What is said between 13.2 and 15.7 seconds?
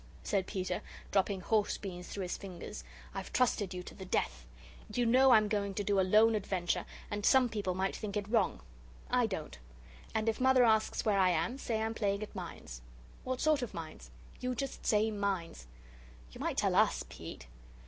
"What sort of mines?" "You just say mines."